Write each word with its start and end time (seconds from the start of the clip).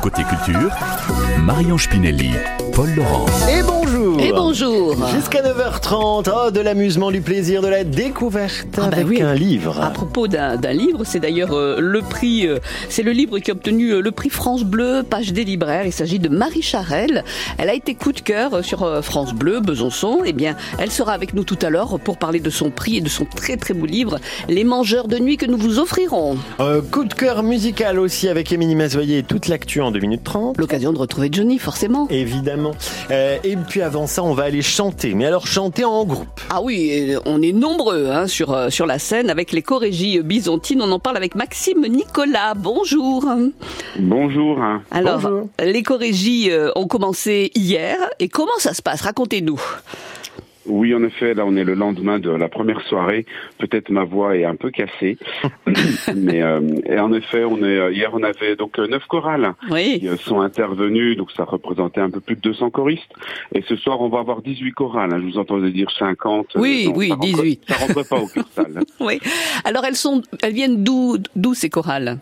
côté 0.00 0.22
culture, 0.24 0.74
Marion 1.40 1.76
Spinelli, 1.76 2.32
Paul 2.74 2.88
Laurent. 2.96 3.26
Bonjour 3.88 4.20
Et 4.20 4.32
bonjour 4.32 5.08
Jusqu'à 5.08 5.42
9h30, 5.42 6.30
oh, 6.34 6.50
de 6.50 6.60
l'amusement, 6.60 7.10
du 7.10 7.20
plaisir, 7.20 7.62
de 7.62 7.68
la 7.68 7.84
découverte 7.84 8.68
Ah 8.76 8.88
bah 8.88 8.98
avec 8.98 9.06
oui. 9.06 9.22
un 9.22 9.34
livre. 9.34 9.80
À 9.80 9.90
propos 9.90 10.28
d'un 10.28 10.56
livre, 10.72 11.04
c'est 11.04 11.20
d'ailleurs 11.20 11.52
euh, 11.52 11.78
le 11.80 12.02
prix, 12.02 12.46
euh, 12.46 12.58
c'est 12.88 13.02
le 13.02 13.12
livre 13.12 13.38
qui 13.38 13.50
a 13.50 13.54
obtenu 13.54 13.90
euh, 13.90 14.00
le 14.00 14.10
prix 14.10 14.28
France 14.30 14.64
Bleu, 14.64 15.02
page 15.08 15.32
des 15.32 15.44
libraires. 15.44 15.86
Il 15.86 15.92
s'agit 15.92 16.18
de 16.18 16.28
Marie 16.28 16.62
Charelle. 16.62 17.24
Elle 17.56 17.70
a 17.70 17.74
été 17.74 17.94
coup 17.94 18.12
de 18.12 18.20
cœur 18.20 18.64
sur 18.64 19.02
France 19.02 19.32
Bleu, 19.32 19.60
Besançon. 19.60 20.20
Eh 20.24 20.32
bien, 20.32 20.56
elle 20.78 20.90
sera 20.90 21.12
avec 21.12 21.32
nous 21.34 21.44
tout 21.44 21.58
à 21.62 21.70
l'heure 21.70 21.98
pour 22.00 22.18
parler 22.18 22.40
de 22.40 22.50
son 22.50 22.70
prix 22.70 22.98
et 22.98 23.00
de 23.00 23.08
son 23.08 23.24
très 23.24 23.56
très 23.56 23.74
beau 23.74 23.86
livre, 23.86 24.18
Les 24.48 24.64
Mangeurs 24.64 25.08
de 25.08 25.18
nuit 25.18 25.36
que 25.36 25.46
nous 25.46 25.56
vous 25.56 25.78
offrirons. 25.78 26.36
Coup 26.90 27.04
de 27.04 27.14
cœur 27.14 27.42
musical 27.42 27.98
aussi 27.98 28.28
avec 28.28 28.52
Émilie 28.52 28.74
Mazoyer 28.74 29.18
et 29.18 29.22
toute 29.22 29.48
l'actu 29.48 29.80
en 29.80 29.90
2 29.90 30.00
minutes 30.00 30.24
30. 30.24 30.58
L'occasion 30.58 30.92
de 30.92 30.98
retrouver 30.98 31.28
Johnny, 31.32 31.58
forcément. 31.58 32.06
Évidemment. 32.10 32.72
Et 33.10 33.56
puis 33.56 33.77
avant 33.82 34.06
ça, 34.06 34.22
on 34.22 34.34
va 34.34 34.44
aller 34.44 34.62
chanter. 34.62 35.14
Mais 35.14 35.26
alors 35.26 35.46
chanter 35.46 35.84
en 35.84 36.04
groupe. 36.04 36.40
Ah 36.50 36.60
oui, 36.62 37.14
on 37.26 37.42
est 37.42 37.52
nombreux 37.52 38.08
hein, 38.10 38.26
sur, 38.26 38.52
euh, 38.52 38.70
sur 38.70 38.86
la 38.86 38.98
scène 38.98 39.30
avec 39.30 39.52
les 39.52 39.62
chorégies 39.62 40.20
byzantines. 40.20 40.80
On 40.82 40.90
en 40.92 40.98
parle 40.98 41.16
avec 41.16 41.34
Maxime 41.34 41.86
Nicolas. 41.88 42.54
Bonjour. 42.54 43.24
Bonjour. 43.98 44.58
Alors, 44.90 45.20
Bonjour. 45.20 45.48
les 45.62 45.82
chorégies 45.82 46.50
euh, 46.50 46.70
ont 46.76 46.86
commencé 46.86 47.50
hier. 47.54 47.96
Et 48.18 48.28
comment 48.28 48.58
ça 48.58 48.74
se 48.74 48.82
passe? 48.82 49.02
Racontez-nous. 49.02 49.60
Oui, 50.68 50.94
en 50.94 51.02
effet, 51.02 51.34
là, 51.34 51.44
on 51.46 51.56
est 51.56 51.64
le 51.64 51.74
lendemain 51.74 52.18
de 52.18 52.30
la 52.30 52.48
première 52.48 52.80
soirée. 52.82 53.24
Peut-être 53.58 53.90
ma 53.90 54.04
voix 54.04 54.36
est 54.36 54.44
un 54.44 54.54
peu 54.54 54.70
cassée, 54.70 55.16
mais 56.14 56.42
euh, 56.42 56.60
et 56.86 56.98
en 56.98 57.12
effet, 57.12 57.44
on 57.44 57.58
est 57.58 57.78
euh, 57.78 57.92
hier, 57.92 58.10
on 58.12 58.22
avait 58.22 58.54
donc 58.56 58.78
euh, 58.78 58.86
neuf 58.86 59.04
chorales 59.06 59.54
Oui. 59.70 60.00
qui 60.00 60.24
sont 60.24 60.40
intervenues, 60.40 61.16
donc 61.16 61.30
ça 61.32 61.44
représentait 61.44 62.00
un 62.00 62.10
peu 62.10 62.20
plus 62.20 62.36
de 62.36 62.40
200 62.40 62.70
choristes. 62.70 63.10
Et 63.54 63.62
ce 63.62 63.76
soir, 63.76 64.00
on 64.00 64.08
va 64.08 64.18
avoir 64.20 64.42
18 64.42 64.72
chorales. 64.72 65.12
hein. 65.12 65.18
Je 65.20 65.24
vous 65.24 65.38
entendais 65.38 65.70
dire 65.70 65.90
50. 65.98 66.46
euh, 66.56 66.60
Oui, 66.60 66.86
non, 66.88 66.94
oui, 66.96 67.08
ça 67.08 67.14
rentre- 67.14 67.26
18. 67.26 67.62
Ça 67.68 67.74
rentre 67.76 68.08
pas 68.08 68.16
au 68.20 68.26
cristal. 68.26 68.80
Oui. 69.00 69.20
Alors 69.64 69.84
elles 69.84 69.96
sont, 69.96 70.22
elles 70.42 70.52
viennent 70.52 70.82
d'où, 70.84 71.16
d'où 71.36 71.54
ces 71.54 71.70
chorales? 71.70 72.18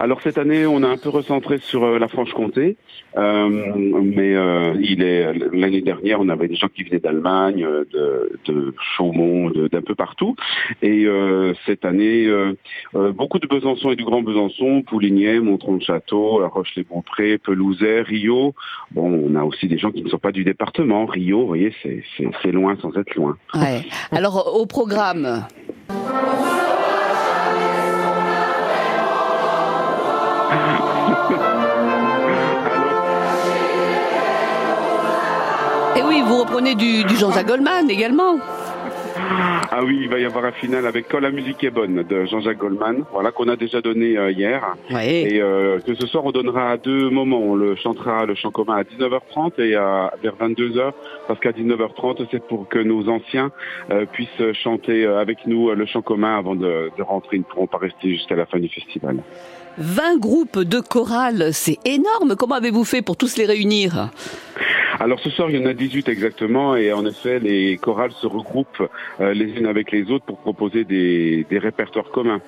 Alors 0.00 0.22
cette 0.22 0.38
année, 0.38 0.64
on 0.66 0.82
a 0.82 0.88
un 0.88 0.96
peu 0.96 1.10
recentré 1.10 1.58
sur 1.58 1.84
euh, 1.84 1.98
la 1.98 2.08
Franche-Comté, 2.08 2.78
euh, 3.18 3.48
mais 4.00 4.34
euh, 4.34 4.74
il 4.80 5.02
est 5.02 5.30
l'année 5.52 5.82
dernière, 5.82 6.20
on 6.22 6.30
avait 6.30 6.48
des 6.48 6.54
gens 6.54 6.68
qui 6.68 6.84
venaient 6.84 7.00
d'Allemagne, 7.00 7.62
euh, 7.62 7.84
de, 7.92 8.32
de 8.46 8.74
Chaumont, 8.96 9.50
d'un 9.50 9.82
peu 9.82 9.94
partout, 9.94 10.36
et 10.80 11.04
euh, 11.04 11.52
cette 11.66 11.84
année, 11.84 12.24
euh, 12.24 12.54
beaucoup 13.12 13.38
de 13.38 13.46
Besançon 13.46 13.90
et 13.90 13.96
du 13.96 14.04
Grand 14.04 14.22
Besançon, 14.22 14.80
Pouligné, 14.80 15.38
Montron-le-Château, 15.38 16.40
La 16.40 16.48
Roche-les-Beaupré, 16.48 17.36
Pelouzet, 17.36 18.00
Rio. 18.00 18.54
Bon, 18.92 19.28
on 19.30 19.34
a 19.34 19.44
aussi 19.44 19.68
des 19.68 19.76
gens 19.76 19.90
qui 19.90 20.02
ne 20.02 20.08
sont 20.08 20.18
pas 20.18 20.32
du 20.32 20.44
département. 20.44 21.04
Rio, 21.04 21.42
vous 21.42 21.46
voyez, 21.46 21.74
c'est 21.82 22.52
loin 22.52 22.74
sans 22.80 22.96
être 22.96 23.14
loin. 23.16 23.36
Ouais. 23.54 23.82
Alors 24.12 24.58
au 24.58 24.64
programme. 24.64 25.44
Et 35.96 36.02
oui, 36.02 36.22
vous 36.26 36.38
reprenez 36.38 36.74
du, 36.74 37.04
du 37.04 37.16
Jean-Jacques 37.16 37.50
également. 37.88 38.38
Ah 39.72 39.84
oui, 39.84 40.00
il 40.02 40.08
va 40.08 40.18
y 40.18 40.24
avoir 40.24 40.44
un 40.44 40.50
final 40.50 40.84
avec 40.84 41.06
Quand 41.08 41.20
la 41.20 41.30
musique 41.30 41.62
est 41.62 41.70
bonne 41.70 42.02
de 42.02 42.24
Jean-Jacques 42.24 42.58
Goldman, 42.58 43.04
voilà 43.12 43.30
qu'on 43.30 43.46
a 43.46 43.54
déjà 43.54 43.80
donné 43.80 44.18
euh, 44.18 44.32
hier. 44.32 44.74
Et 44.90 45.40
euh, 45.40 45.78
que 45.78 45.94
ce 45.94 46.08
soir, 46.08 46.24
on 46.24 46.32
donnera 46.32 46.72
à 46.72 46.76
deux 46.76 47.08
moments. 47.08 47.38
On 47.38 47.54
le 47.54 47.76
chantera 47.76 48.26
le 48.26 48.34
chant 48.34 48.50
commun 48.50 48.74
à 48.78 48.82
19h30 48.82 49.62
et 49.62 49.76
à, 49.76 50.12
vers 50.20 50.34
22h, 50.34 50.92
parce 51.28 51.38
qu'à 51.38 51.52
19h30, 51.52 52.26
c'est 52.32 52.44
pour 52.44 52.68
que 52.68 52.80
nos 52.80 53.08
anciens 53.08 53.52
euh, 53.92 54.06
puissent 54.06 54.52
chanter 54.54 55.06
avec 55.06 55.46
nous 55.46 55.70
le 55.70 55.86
chant 55.86 56.02
commun 56.02 56.36
avant 56.36 56.56
de, 56.56 56.90
de 56.98 57.02
rentrer. 57.04 57.36
Ils 57.36 57.40
ne 57.40 57.44
pourront 57.44 57.68
pas 57.68 57.78
rester 57.78 58.10
jusqu'à 58.10 58.34
la 58.34 58.46
fin 58.46 58.58
du 58.58 58.68
festival. 58.68 59.22
20 59.78 60.18
groupes 60.18 60.58
de 60.58 60.80
chorales, 60.80 61.50
c'est 61.52 61.78
énorme. 61.84 62.34
Comment 62.36 62.56
avez-vous 62.56 62.84
fait 62.84 63.02
pour 63.02 63.16
tous 63.16 63.36
les 63.36 63.46
réunir? 63.46 64.10
Alors 65.00 65.18
ce 65.20 65.30
soir, 65.30 65.50
il 65.50 65.58
y 65.58 65.62
en 65.62 65.66
a 65.66 65.72
18 65.72 66.08
exactement, 66.10 66.76
et 66.76 66.92
en 66.92 67.06
effet, 67.06 67.38
les 67.38 67.78
chorales 67.78 68.12
se 68.12 68.26
regroupent 68.26 68.86
euh, 69.20 69.32
les 69.32 69.46
unes 69.58 69.66
avec 69.66 69.92
les 69.92 70.10
autres 70.10 70.26
pour 70.26 70.38
proposer 70.38 70.84
des, 70.84 71.46
des 71.48 71.58
répertoires 71.58 72.10
communs. 72.10 72.40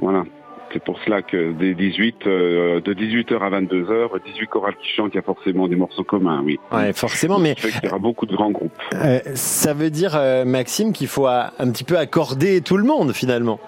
Voilà. 0.00 0.24
C'est 0.72 0.82
pour 0.82 0.98
cela 1.04 1.20
que 1.20 1.50
des 1.52 1.74
18, 1.74 2.26
euh, 2.26 2.80
de 2.80 2.94
18h 2.94 3.38
à 3.40 3.50
22h, 3.60 4.08
18 4.24 4.46
chorales 4.46 4.76
qui 4.80 4.88
chantent, 4.88 5.10
il 5.12 5.16
y 5.16 5.18
a 5.18 5.22
forcément 5.22 5.66
des 5.68 5.74
morceaux 5.76 6.04
communs, 6.04 6.42
oui. 6.44 6.58
Ouais, 6.72 6.92
forcément, 6.92 7.38
mais 7.40 7.54
Ça 7.56 7.68
fait 7.68 7.80
qu'il 7.80 7.84
y 7.84 7.88
aura 7.88 7.98
beaucoup 7.98 8.24
de 8.24 8.34
grands 8.36 8.52
groupes. 8.52 8.72
euh, 8.94 9.18
ça 9.34 9.74
veut 9.74 9.90
dire, 9.90 10.12
euh, 10.14 10.44
Maxime, 10.44 10.92
qu'il 10.92 11.08
faut 11.08 11.26
euh, 11.26 11.42
un 11.58 11.70
petit 11.70 11.84
peu 11.84 11.98
accorder 11.98 12.60
tout 12.62 12.76
le 12.76 12.84
monde 12.84 13.12
finalement. 13.12 13.58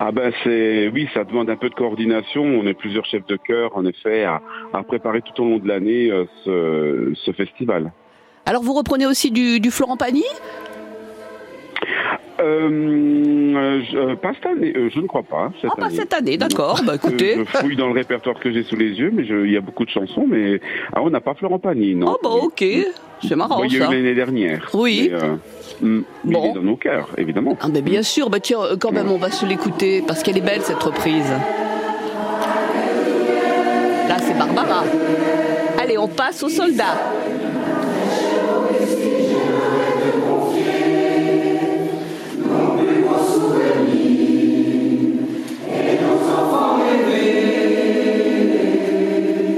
Ah 0.00 0.10
ben 0.12 0.32
c'est 0.42 0.88
oui, 0.88 1.08
ça 1.14 1.24
demande 1.24 1.48
un 1.50 1.56
peu 1.56 1.68
de 1.68 1.74
coordination. 1.74 2.42
On 2.42 2.66
est 2.66 2.74
plusieurs 2.74 3.04
chefs 3.04 3.26
de 3.26 3.36
chœur, 3.36 3.76
en 3.76 3.84
effet, 3.86 4.24
à, 4.24 4.42
à 4.72 4.82
préparer 4.82 5.22
tout 5.22 5.42
au 5.42 5.48
long 5.48 5.58
de 5.58 5.68
l'année 5.68 6.10
euh, 6.10 6.24
ce, 6.44 7.12
ce 7.14 7.32
festival. 7.32 7.92
Alors 8.46 8.62
vous 8.62 8.74
reprenez 8.74 9.06
aussi 9.06 9.30
du, 9.30 9.60
du 9.60 9.70
Florent 9.70 9.96
Pagny? 9.96 10.24
Euh, 12.40 12.42
euh, 12.42 13.33
je, 13.54 13.96
euh, 13.96 14.16
pas 14.16 14.32
cette 14.34 14.46
année, 14.46 14.72
euh, 14.76 14.88
je 14.94 15.00
ne 15.00 15.06
crois 15.06 15.22
pas. 15.22 15.50
Cette 15.60 15.70
Ah, 15.72 15.80
pas 15.80 15.86
année. 15.86 15.96
cette 15.96 16.14
année, 16.14 16.36
d'accord. 16.36 16.80
Bah 16.84 16.92
Euh, 16.92 16.96
écoutez. 16.96 17.36
Je 17.38 17.44
fouille 17.58 17.76
dans 17.76 17.86
le 17.88 17.92
répertoire 17.94 18.38
que 18.40 18.52
j'ai 18.52 18.62
sous 18.62 18.76
les 18.76 18.90
yeux, 18.92 19.10
mais 19.12 19.24
je- 19.24 19.44
il 19.44 19.52
y 19.52 19.56
a 19.56 19.60
beaucoup 19.60 19.84
de 19.84 19.90
chansons, 19.90 20.26
mais 20.28 20.60
ah, 20.92 21.00
on 21.02 21.10
n'a 21.10 21.20
pas 21.20 21.34
Florent 21.34 21.58
Pagny, 21.58 21.94
non. 21.94 22.06
Oh 22.14 22.18
bah 22.22 22.30
ok, 22.30 22.64
c'est 23.26 23.36
marrant 23.36 23.58
Bon, 23.58 23.64
il 23.64 23.72
y 23.72 23.82
a 23.82 23.86
eu 23.88 23.94
l'année 23.94 24.14
dernière. 24.14 24.68
Oui. 24.74 25.10
Mais, 25.12 25.18
euh, 25.22 26.00
Bon. 26.24 26.44
il 26.44 26.50
est 26.50 26.54
dans 26.54 26.62
nos 26.62 26.76
cœurs, 26.76 27.08
évidemment. 27.18 27.56
Ah 27.60 27.66
mais 27.72 27.82
bien 27.82 28.02
sûr, 28.02 28.30
bah 28.30 28.40
tiens, 28.40 28.60
euh, 28.62 28.76
quand 28.78 28.92
même 28.92 29.10
on 29.10 29.18
va 29.18 29.30
se 29.30 29.44
l'écouter 29.46 30.02
parce 30.06 30.22
qu'elle 30.22 30.36
est 30.38 30.40
belle 30.44 30.60
cette 30.62 30.82
reprise. 30.82 31.30
Là 34.08 34.16
c'est 34.18 34.36
Barbara. 34.38 34.84
Allez, 35.80 35.98
on 35.98 36.08
passe 36.08 36.42
aux 36.42 36.48
soldats. 36.48 36.96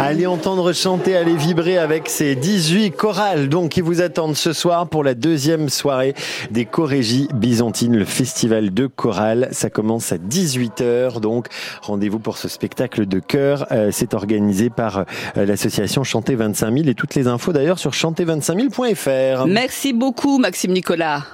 Allez 0.08 0.26
entendre 0.26 0.72
chanter, 0.72 1.16
allez 1.16 1.34
vibrer 1.34 1.78
avec 1.78 2.08
ces 2.08 2.36
18 2.36 2.92
chorales 2.92 3.48
donc 3.48 3.70
qui 3.72 3.80
vous 3.80 4.00
attendent 4.00 4.36
ce 4.36 4.52
soir 4.52 4.88
pour 4.88 5.02
la 5.02 5.14
deuxième 5.14 5.68
soirée 5.68 6.14
des 6.52 6.64
chorégies 6.64 7.26
byzantines, 7.34 7.96
le 7.96 8.04
festival 8.04 8.72
de 8.72 8.86
chorale. 8.86 9.48
Ça 9.50 9.68
commence 9.68 10.12
à 10.12 10.16
18h 10.18 11.18
donc 11.20 11.48
rendez-vous 11.82 12.20
pour 12.20 12.38
ce 12.38 12.46
spectacle 12.46 13.06
de 13.06 13.18
chœur. 13.18 13.66
Euh, 13.72 13.88
C'est 13.90 14.14
organisé 14.14 14.70
par 14.70 14.98
euh, 14.98 15.44
l'association 15.44 16.04
Chanter 16.04 16.36
25 16.36 16.72
000 16.72 16.88
et 16.88 16.94
toutes 16.94 17.16
les 17.16 17.26
infos 17.26 17.52
d'ailleurs 17.52 17.80
sur 17.80 17.90
chanter25000.fr. 17.90 19.46
Merci 19.48 19.92
beaucoup 19.92 20.38
Maxime 20.38 20.70
Nicolas. 20.72 21.24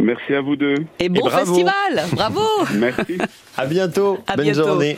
Merci 0.00 0.34
à 0.34 0.40
vous 0.40 0.56
deux. 0.56 0.74
Et 0.98 1.08
bon 1.10 1.26
bravo. 1.26 1.44
festival. 1.54 2.04
Bravo. 2.12 2.40
Merci. 2.74 3.18
À 3.56 3.66
bientôt. 3.66 4.18
À 4.26 4.36
Bonne 4.36 4.46
bientôt. 4.46 4.66
journée. 4.66 4.96